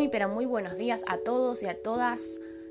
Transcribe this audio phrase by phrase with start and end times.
[0.00, 2.22] Muy, pero muy buenos días a todos y a todas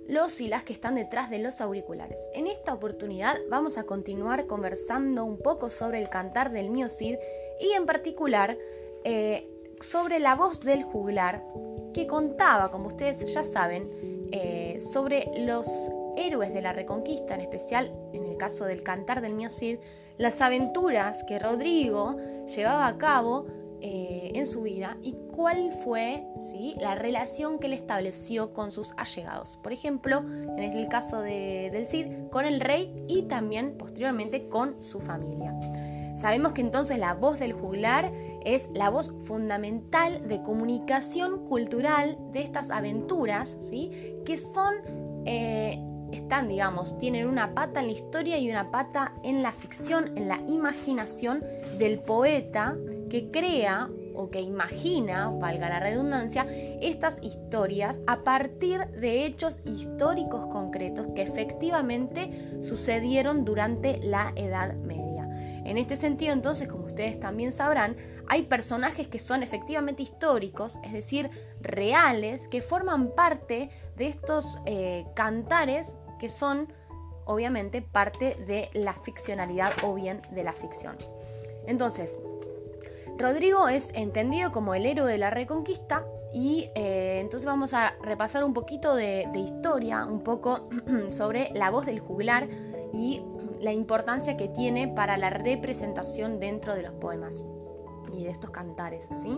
[0.07, 2.17] los y las que están detrás de los auriculares.
[2.33, 7.18] En esta oportunidad vamos a continuar conversando un poco sobre el cantar del mío Cid
[7.61, 8.57] y en particular
[9.04, 9.47] eh,
[9.79, 11.43] sobre la voz del juglar
[11.93, 13.88] que contaba, como ustedes ya saben,
[14.32, 15.68] eh, sobre los
[16.18, 19.77] héroes de la Reconquista, en especial en el caso del cantar del mío Cid,
[20.18, 22.18] las aventuras que Rodrigo
[22.48, 23.45] llevaba a cabo
[23.81, 26.25] eh, en su vida y cuál fue
[26.79, 29.57] la relación que él estableció con sus allegados.
[29.63, 34.81] Por ejemplo, en el caso de, del Cid, con el rey y también posteriormente con
[34.83, 35.53] su familia.
[36.15, 38.11] Sabemos que entonces la voz del juglar
[38.43, 43.57] es la voz fundamental de comunicación cultural de estas aventuras,
[44.25, 44.73] que son
[45.25, 50.17] eh, están, digamos, tienen una pata en la historia y una pata en la ficción,
[50.17, 51.43] en la imaginación
[51.77, 52.75] del poeta
[53.09, 56.45] que crea o que imagina, valga la redundancia,
[56.81, 65.09] estas historias a partir de hechos históricos concretos que efectivamente sucedieron durante la Edad Media.
[65.66, 67.95] En este sentido, entonces, como ustedes también sabrán,
[68.28, 71.30] hay personajes que son efectivamente históricos, es decir,
[71.61, 76.73] reales, que forman parte de estos eh, cantares que son,
[77.26, 80.98] obviamente, parte de la ficcionalidad o bien de la ficción.
[81.67, 82.17] Entonces,
[83.20, 88.45] Rodrigo es entendido como el héroe de la Reconquista y eh, entonces vamos a repasar
[88.45, 90.70] un poquito de, historia, un poco
[91.09, 92.48] sobre la voz del juglar
[92.94, 93.22] y
[93.59, 97.44] la importancia que tiene para la representación dentro de los poemas
[98.14, 99.38] y de estos cantares, ¿sí?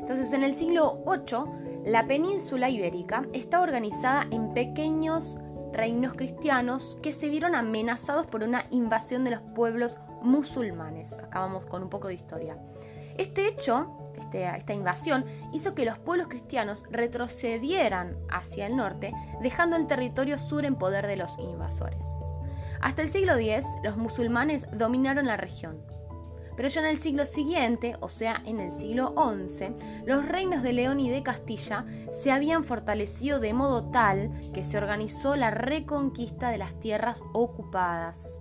[0.00, 5.38] Entonces, en el siglo VIII, la península ibérica está organizada en pequeños
[5.72, 11.18] reinos cristianos que se vieron amenazados por una invasión de los pueblos musulmanes.
[11.20, 12.54] Acá vamos con un poco de historia.
[13.18, 19.12] Este hecho, este, esta invasión, hizo que los pueblos cristianos retrocedieran hacia el norte,
[19.42, 22.24] dejando el territorio sur en poder de los invasores.
[22.80, 25.82] Hasta el siglo X, los musulmanes dominaron la región.
[26.56, 29.72] Pero ya en el siglo siguiente, o sea, en el siglo XI,
[30.06, 34.78] los reinos de León y de Castilla se habían fortalecido de modo tal que se
[34.78, 38.40] organizó la reconquista de las tierras ocupadas.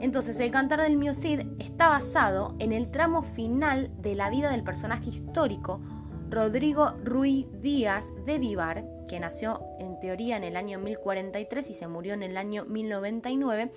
[0.00, 4.50] Entonces, el Cantar del Mío Cid está basado en el tramo final de la vida
[4.50, 5.80] del personaje histórico
[6.28, 11.86] Rodrigo Ruiz Díaz de Vivar, que nació en teoría en el año 1043 y se
[11.86, 13.70] murió en el año 1099,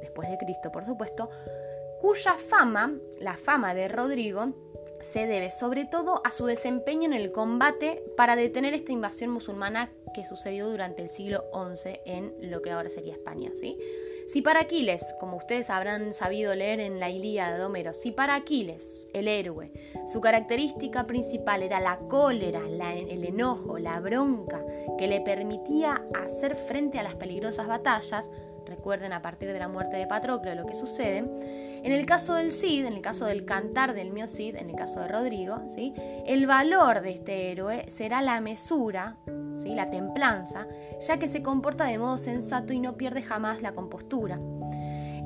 [0.00, 1.30] después de Cristo por supuesto,
[2.00, 4.52] cuya fama, la fama de Rodrigo,
[5.00, 9.90] se debe sobre todo a su desempeño en el combate para detener esta invasión musulmana
[10.14, 13.50] que sucedió durante el siglo XI en lo que ahora sería España.
[13.54, 13.78] ¿sí?
[14.28, 18.34] Si para Aquiles, como ustedes habrán sabido leer en la Ilíada de Homero, si para
[18.34, 19.70] Aquiles, el héroe,
[20.06, 24.64] su característica principal era la cólera, el enojo, la bronca,
[24.98, 28.30] que le permitía hacer frente a las peligrosas batallas,
[28.66, 32.52] recuerden a partir de la muerte de Patroclo lo que sucede, en el caso del
[32.52, 35.94] Cid, en el caso del cantar del mío Cid, en el caso de Rodrigo, ¿sí?
[36.26, 39.16] el valor de este héroe será la mesura,
[39.52, 39.74] ¿sí?
[39.74, 40.66] la templanza,
[41.00, 44.38] ya que se comporta de modo sensato y no pierde jamás la compostura.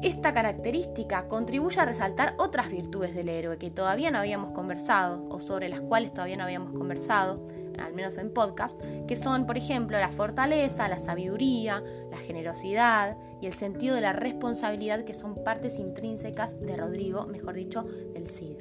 [0.02, 5.40] Esta característica contribuye a resaltar otras virtudes del héroe que todavía no habíamos conversado o
[5.40, 7.46] sobre las cuales todavía no habíamos conversado,
[7.80, 13.46] al menos en podcast, que son, por ejemplo, la fortaleza, la sabiduría, la generosidad y
[13.46, 17.82] el sentido de la responsabilidad, que son partes intrínsecas de Rodrigo, mejor dicho,
[18.14, 18.56] del Cid.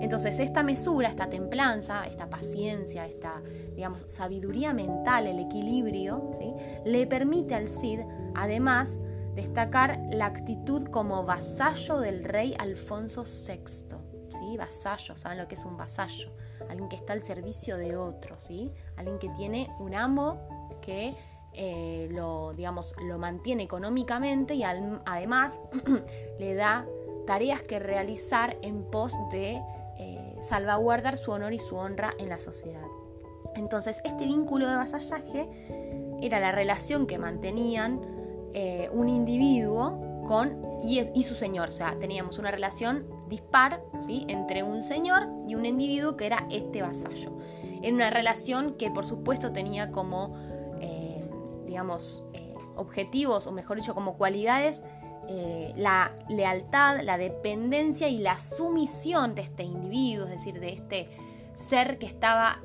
[0.00, 3.42] Entonces, esta mesura, esta templanza, esta paciencia, esta,
[3.74, 6.52] digamos, sabiduría mental, el equilibrio, ¿sí?
[6.84, 8.00] le permite al Cid,
[8.34, 9.00] además,
[9.34, 13.96] destacar la actitud como vasallo del rey Alfonso VI.
[14.30, 14.56] ¿sí?
[14.56, 16.32] Vasallo, ¿saben lo que es un vasallo?
[16.68, 18.72] Alguien que está al servicio de otro, ¿sí?
[18.96, 20.38] Alguien que tiene un amo
[20.80, 21.14] que
[21.52, 25.58] eh, lo, digamos, lo mantiene económicamente y además
[26.38, 26.86] le da
[27.26, 29.60] tareas que realizar en pos de
[29.98, 32.86] eh, salvaguardar su honor y su honra en la sociedad.
[33.54, 35.48] Entonces, este vínculo de vasallaje
[36.22, 38.00] era la relación que mantenían
[38.54, 41.68] eh, un individuo con y, su señor.
[41.68, 44.24] O sea, teníamos una relación dispar ¿sí?
[44.28, 47.36] entre un señor y un individuo que era este vasallo.
[47.82, 50.36] En una relación que por supuesto tenía como,
[50.80, 51.28] eh,
[51.66, 54.82] digamos, eh, objetivos, o mejor dicho, como cualidades,
[55.28, 61.10] eh, la lealtad, la dependencia y la sumisión de este individuo, es decir, de este
[61.54, 62.60] ser que estaba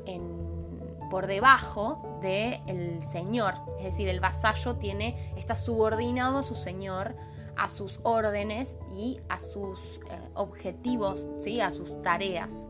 [1.10, 3.56] por debajo del señor.
[3.78, 7.16] Es decir, el vasallo tiene, está subordinado a su señor
[7.56, 11.62] a sus órdenes y a sus eh, objetivos, ¿sí?
[11.62, 12.68] a sus tareas.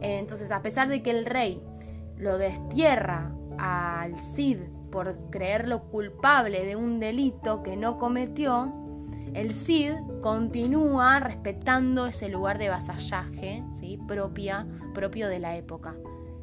[0.00, 1.62] entonces, a pesar de que el rey
[2.16, 4.58] lo destierra al Cid
[4.90, 8.72] por creerlo culpable de un delito que no cometió,
[9.34, 13.98] el Cid continúa respetando ese lugar de vasallaje ¿sí?
[14.06, 15.96] Propia, propio de la época.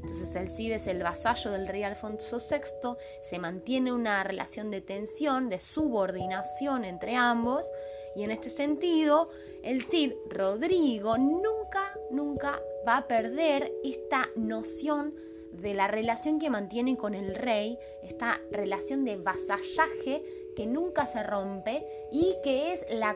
[0.09, 4.81] Entonces el Cid es el vasallo del rey Alfonso VI, se mantiene una relación de
[4.81, 7.69] tensión, de subordinación entre ambos,
[8.15, 9.29] y en este sentido
[9.63, 15.13] el Cid Rodrigo nunca, nunca va a perder esta noción
[15.51, 20.23] de la relación que mantiene con el rey, esta relación de vasallaje
[20.55, 23.15] que nunca se rompe y que es la,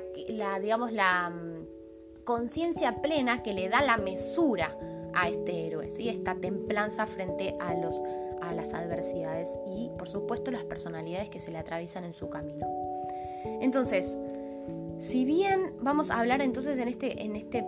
[0.59, 4.77] digamos, la mm, conciencia plena que le da la mesura
[5.15, 6.09] a este héroe, ¿sí?
[6.09, 8.01] esta templanza frente a, los,
[8.41, 12.67] a las adversidades y, por supuesto, las personalidades que se le atraviesan en su camino.
[13.61, 14.17] Entonces,
[14.99, 17.65] si bien vamos a hablar entonces en este, en este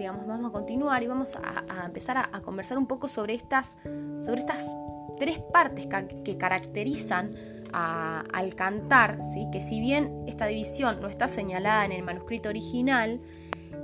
[0.00, 3.76] digamos, vamos a continuar y vamos a, empezar a, conversar un poco sobre estas,
[4.20, 4.74] sobre estas
[5.18, 5.86] tres partes
[6.24, 7.36] que, caracterizan
[7.72, 9.46] al cantar, ¿sí?
[9.52, 13.20] que si bien esta división no está señalada en el manuscrito original,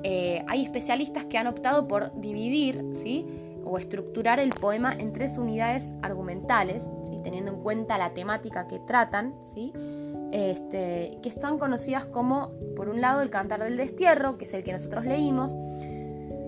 [0.03, 3.27] eh, hay especialistas que han optado por dividir ¿sí?
[3.65, 6.93] o estructurar el poema en tres unidades argumentales,
[7.25, 9.73] teniendo en cuenta la temática que tratan, ¿sí?
[10.33, 14.63] este, que están conocidas como, por un lado, el cantar del destierro, que es el
[14.63, 15.55] que nosotros leímos,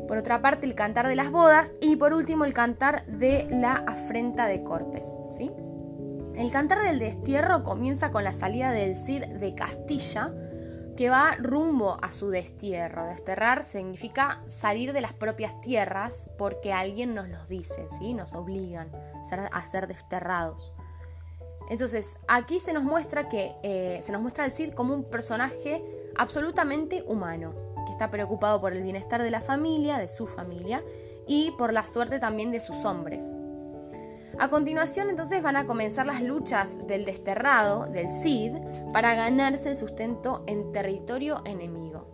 [0.09, 3.75] por otra parte, el cantar de las bodas y por último, el cantar de la
[3.75, 5.05] afrenta de Corpes.
[5.31, 5.51] ¿sí?
[6.35, 10.33] El cantar del destierro comienza con la salida del Cid de Castilla,
[10.99, 13.07] que va rumbo a su destierro.
[13.07, 18.15] Desterrar significa salir de las propias tierras porque alguien nos lo dice, ¿sí?
[18.15, 18.91] nos obligan
[19.53, 20.73] a ser desterrados.
[21.71, 25.85] Entonces, aquí se nos muestra que eh, se nos muestra al Cid como un personaje
[26.17, 27.55] absolutamente humano,
[27.87, 30.83] que está preocupado por el bienestar de la familia, de su familia,
[31.29, 33.37] y por la suerte también de sus hombres.
[34.41, 38.57] A continuación entonces van a comenzar las luchas del desterrado, del Cid,
[38.93, 42.07] para ganarse el sustento en territorio enemigo.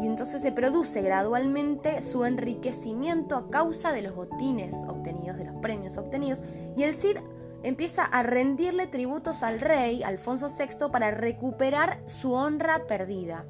[0.00, 5.56] Y entonces se produce gradualmente su enriquecimiento a causa de los botines obtenidos, de los
[5.56, 6.42] premios obtenidos,
[6.74, 7.18] y el Cid
[7.62, 13.44] empieza a rendirle tributos al rey Alfonso VI para recuperar su honra perdida.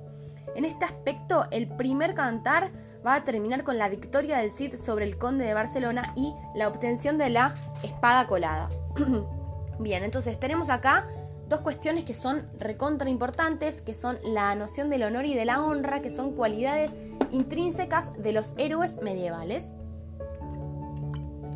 [0.56, 2.72] En este aspecto, el primer cantar
[3.06, 6.68] va a terminar con la victoria del Cid sobre el conde de Barcelona y la
[6.68, 8.68] obtención de la espada colada.
[9.78, 11.06] Bien, entonces tenemos acá
[11.48, 15.62] dos cuestiones que son recontra importantes, que son la noción del honor y de la
[15.62, 16.92] honra, que son cualidades
[17.30, 19.70] intrínsecas de los héroes medievales.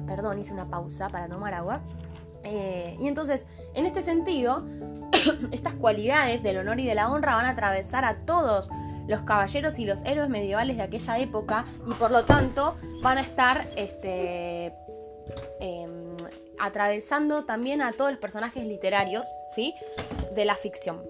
[0.06, 1.80] Perdón, hice una pausa para tomar agua.
[2.44, 4.64] Eh, y entonces, en este sentido,
[5.52, 8.70] estas cualidades del honor y de la honra van a atravesar a todos
[9.06, 13.20] los caballeros y los héroes medievales de aquella época y por lo tanto van a
[13.20, 14.72] estar este,
[15.60, 16.16] em,
[16.58, 19.74] atravesando también a todos los personajes literarios ¿sí?
[20.34, 21.02] de la ficción.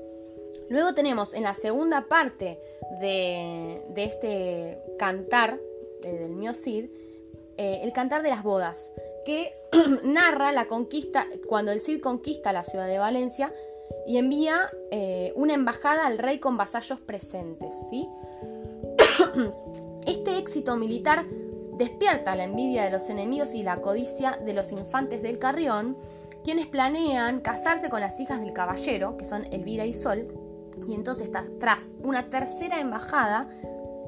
[0.68, 2.58] Luego tenemos en la segunda parte
[3.00, 5.58] de, este cantar
[6.00, 6.90] del mío Cid,
[7.56, 8.90] eh, el cantar de las bodas,
[9.24, 9.54] que
[10.04, 13.52] narra la conquista, cuando el Cid conquista la ciudad de Valencia
[14.06, 17.74] y envía eh, una embajada al rey con vasallos presentes.
[17.90, 18.08] ¿sí?
[20.06, 21.24] este éxito militar
[21.76, 25.96] despierta la envidia de los enemigos y la codicia de los infantes del Carrión,
[26.44, 30.28] quienes planean casarse con las hijas del caballero, que son Elvira y Sol,
[30.86, 33.48] y entonces tras una tercera embajada,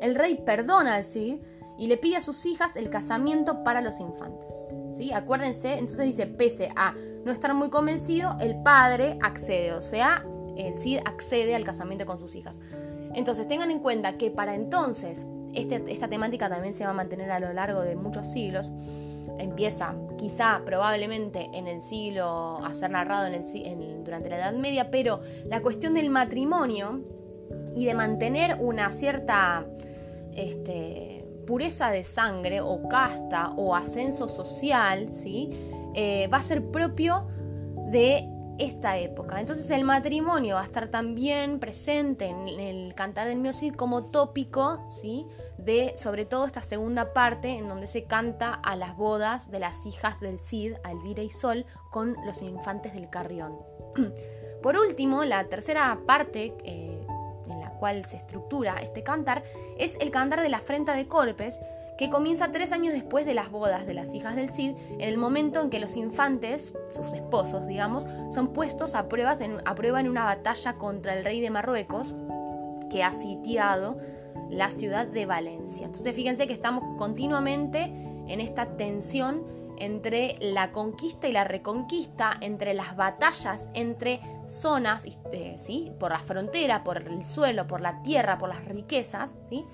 [0.01, 1.41] el rey perdona al Cid
[1.79, 4.77] y le pide a sus hijas el casamiento para los infantes.
[4.93, 5.13] ¿sí?
[5.13, 10.25] Acuérdense, entonces dice, pese a no estar muy convencido, el padre accede, o sea,
[10.57, 12.61] el Cid accede al casamiento con sus hijas.
[13.15, 17.31] Entonces tengan en cuenta que para entonces, este, esta temática también se va a mantener
[17.31, 18.73] a lo largo de muchos siglos,
[19.39, 25.21] empieza quizá probablemente en el siglo a ser narrado en durante la Edad Media, pero
[25.47, 27.03] la cuestión del matrimonio
[27.75, 29.67] y de mantener una cierta
[30.35, 35.51] este, pureza de sangre o casta o ascenso social, ¿sí?
[35.95, 37.27] Eh, va a ser propio
[37.91, 39.41] de esta época.
[39.41, 44.89] Entonces el matrimonio va a estar también presente en el cantar del Cid como tópico,
[45.01, 45.27] ¿sí?
[45.59, 49.87] De sobre todo esta segunda parte en donde se canta a las bodas de las
[49.87, 53.57] hijas del Cid, a Elvira y Sol, con los infantes del Carrión.
[54.63, 56.96] Por último, la tercera parte eh,
[57.87, 59.45] cual se estructura este cantar
[59.79, 61.61] es el cantar de la afrenta de Corpes,
[61.97, 65.19] que comienza tres años después de las bodas de las hijas del Cid, en el
[65.19, 70.09] momento en que los infantes, sus esposos, digamos, son puestos a, pruebas a prueba en
[70.09, 72.17] una batalla contra el rey de Marruecos,
[72.91, 73.99] que ha sitiado
[74.51, 75.87] la ciudad de Valencia.
[75.87, 77.85] Entonces fíjense que estamos continuamente
[78.27, 79.45] en esta tensión
[79.79, 85.93] entre la conquista y la reconquista, entre las batallas, entre zonas, eh, ¿sí?
[85.99, 89.35] por la frontera, por el suelo, por la tierra, por las riquezas.
[89.49, 89.65] ¿sí?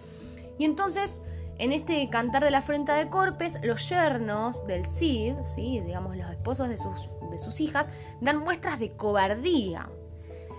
[0.59, 1.23] Y entonces,
[1.59, 5.81] en este cantar de la frente de Corpes, los yernos del Cid, ¿sí?
[5.81, 7.89] digamos los esposos de sus, de sus hijas,
[8.21, 9.89] dan muestras de cobardía.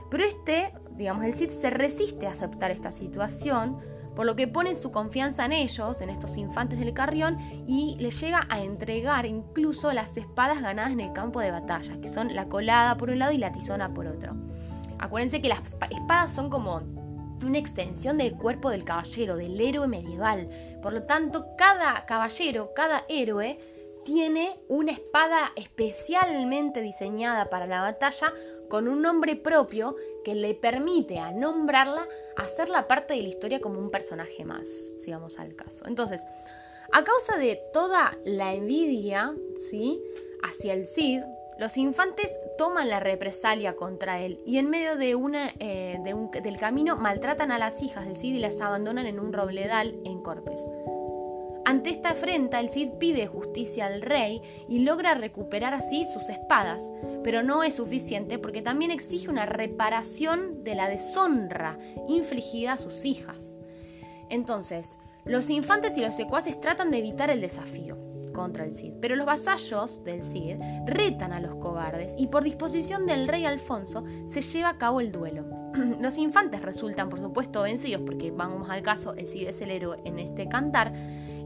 [0.09, 3.79] Pero este, digamos, el Cid se resiste a aceptar esta situación
[4.15, 8.19] por lo que pone su confianza en ellos, en estos infantes del Carrión, y les
[8.21, 12.49] llega a entregar incluso las espadas ganadas en el campo de batalla, que son la
[12.49, 14.35] colada por un lado y la tizona por otro.
[14.99, 16.81] Acuérdense que las espadas son como
[17.43, 20.49] una extensión del cuerpo del caballero, del héroe medieval.
[20.81, 23.59] Por lo tanto, cada caballero, cada héroe,
[24.05, 28.33] tiene una espada especialmente diseñada para la batalla
[28.73, 33.77] con un nombre propio que le permite a nombrarla hacerla parte de la historia como
[33.77, 35.85] un personaje más, sigamos al caso.
[35.85, 36.23] Entonces,
[36.91, 39.31] a causa de toda la envidia,
[39.69, 40.01] ¿sí?
[40.41, 41.21] hacia el Cid,
[41.59, 45.99] los infantes toman la represalia contra él y en medio de una, eh,
[46.41, 50.23] del camino maltratan a las hijas del Cid y las abandonan en un robledal en
[50.23, 50.65] Corpes.
[51.73, 56.91] Ante esta afrenta, el Cid pide justicia al rey y logra recuperar así sus espadas,
[57.23, 63.05] pero no es suficiente porque también exige una reparación de la deshonra infligida a sus
[63.05, 63.59] hijas.
[64.29, 67.97] Entonces, los infantes y los secuaces tratan de evitar el desafío
[68.33, 73.07] contra el Cid, pero los vasallos del Cid retan a los cobardes y por disposición
[73.07, 75.43] del rey Alfonso se lleva a cabo el duelo.
[75.99, 79.97] los infantes resultan, por supuesto, vencidos porque, vamos al caso, el Cid es el héroe
[80.05, 80.93] en este cantar,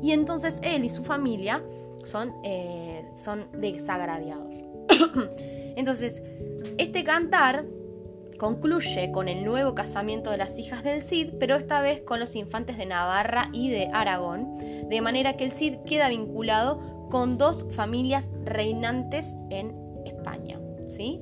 [0.01, 1.63] y entonces él y su familia
[2.03, 4.55] son, eh, son desagraviados.
[5.75, 6.21] entonces,
[6.77, 7.65] este cantar
[8.37, 12.35] concluye con el nuevo casamiento de las hijas del Cid, pero esta vez con los
[12.35, 17.67] infantes de Navarra y de Aragón, de manera que el Cid queda vinculado con dos
[17.71, 19.75] familias reinantes en
[20.05, 21.21] España, ¿sí?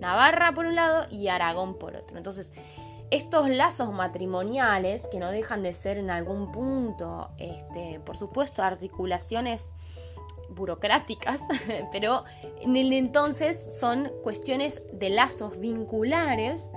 [0.00, 2.16] Navarra por un lado y Aragón por otro.
[2.16, 2.52] Entonces,
[3.10, 9.70] estos lazos matrimoniales, que no dejan de ser en algún punto, este, por supuesto, articulaciones
[10.50, 11.40] burocráticas,
[11.92, 12.24] pero
[12.60, 16.70] en el entonces son cuestiones de lazos vinculares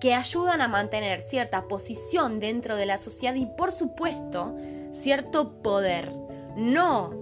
[0.00, 4.54] que ayudan a mantener cierta posición dentro de la sociedad y por supuesto
[4.92, 6.12] cierto poder.
[6.56, 7.14] No,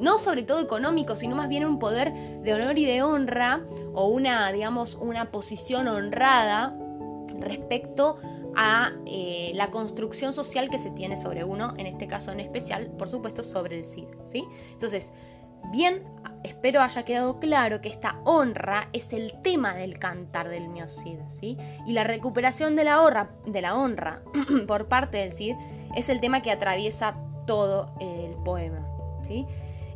[0.00, 2.12] no sobre todo económico, sino más bien un poder
[2.42, 3.60] de honor y de honra
[3.92, 6.74] o una, digamos, una posición honrada
[7.38, 8.16] respecto
[8.56, 12.88] a eh, la construcción social que se tiene sobre uno, en este caso en especial,
[12.98, 14.08] por supuesto, sobre el CID.
[14.24, 14.44] ¿sí?
[14.72, 15.12] Entonces,
[15.70, 16.02] bien,
[16.42, 21.18] espero haya quedado claro que esta honra es el tema del cantar del mio Cid,
[21.28, 21.58] ¿sí?
[21.86, 24.22] Y la recuperación de la honra, de la honra
[24.66, 25.54] por parte del Cid
[25.94, 28.86] es el tema que atraviesa todo el poema,
[29.22, 29.46] ¿sí?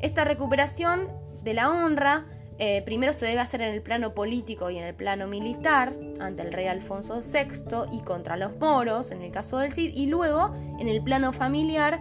[0.00, 1.08] Esta recuperación
[1.42, 2.26] de la honra
[2.58, 6.42] eh, primero se debe hacer en el plano político y en el plano militar, ante
[6.42, 10.54] el rey Alfonso VI y contra los moros, en el caso del Cid, y luego
[10.78, 12.00] en el plano familiar,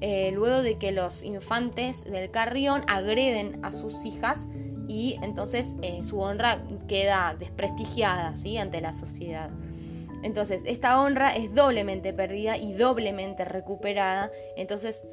[0.00, 4.46] eh, luego de que los infantes del Carrión agreden a sus hijas
[4.86, 8.56] y entonces eh, su honra queda desprestigiada ¿sí?
[8.56, 9.50] ante la sociedad.
[10.22, 14.32] Entonces, esta honra es doblemente perdida y doblemente recuperada.
[14.56, 15.06] Entonces,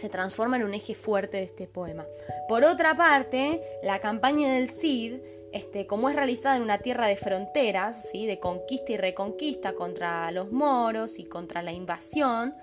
[0.00, 2.04] se transforma en un eje fuerte de este poema.
[2.48, 5.14] Por otra parte, la campaña del Cid,
[5.52, 8.26] este, como es realizada en una tierra de fronteras, ¿sí?
[8.26, 12.54] de conquista y reconquista contra los moros y contra la invasión,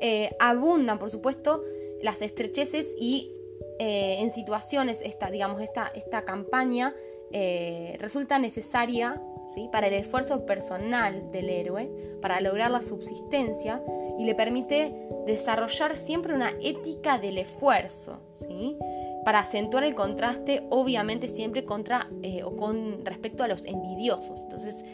[0.00, 1.62] eh, abundan, por supuesto,
[2.02, 3.32] las estrecheces y
[3.78, 6.94] eh, en situaciones, esta, digamos, esta, esta campaña
[7.32, 9.22] eh, resulta necesaria
[9.54, 9.68] ¿sí?
[9.70, 13.82] para el esfuerzo personal del héroe, para lograr la subsistencia
[14.20, 14.94] y le permite
[15.26, 18.76] desarrollar siempre una ética del esfuerzo, ¿sí?
[19.24, 24.38] para acentuar el contraste, obviamente siempre contra eh, o con respecto a los envidiosos.
[24.42, 24.84] Entonces,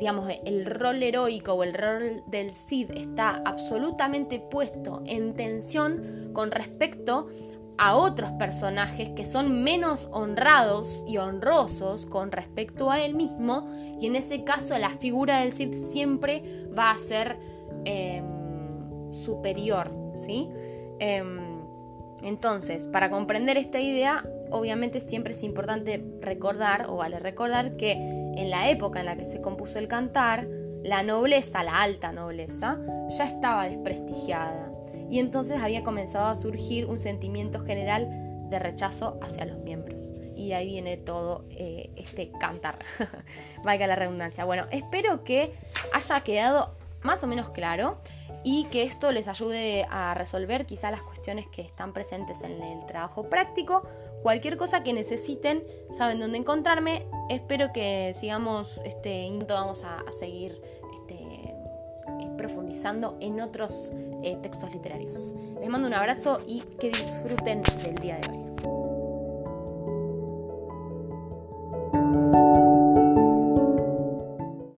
[0.00, 6.50] digamos, el rol heroico o el rol del Cid está absolutamente puesto en tensión con
[6.50, 7.28] respecto
[7.78, 13.68] a otros personajes que son menos honrados y honrosos con respecto a él mismo
[14.00, 17.38] y en ese caso la figura del Cid siempre va a ser
[17.84, 18.41] em,
[19.12, 20.48] superior, ¿sí?
[20.98, 21.62] Em,
[22.22, 28.50] entonces, para comprender esta idea, obviamente siempre es importante recordar, o vale recordar, que en
[28.50, 30.46] la época en la que se compuso el cantar,
[30.82, 32.78] la nobleza, la alta nobleza,
[33.16, 34.70] ya estaba desprestigiada.
[35.10, 38.08] Y entonces había comenzado a surgir un sentimiento general
[38.48, 40.14] de rechazo hacia los miembros.
[40.36, 42.78] Y ahí viene todo eh, este cantar.
[43.64, 44.44] Valga la redundancia.
[44.44, 45.52] Bueno, espero que
[45.92, 47.98] haya quedado más o menos claro
[48.44, 52.86] y que esto les ayude a resolver quizá las cuestiones que están presentes en el
[52.86, 53.82] trabajo práctico.
[54.22, 55.64] Cualquier cosa que necesiten,
[55.96, 57.06] saben dónde encontrarme.
[57.28, 60.60] Espero que sigamos este vamos a, seguir
[60.94, 61.54] este, eh,
[62.36, 63.90] profundizando en otros
[64.22, 65.34] eh, textos literarios.
[65.60, 68.41] Les mando un abrazo y que disfruten del día de hoy.